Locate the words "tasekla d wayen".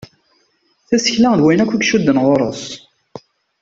0.87-1.63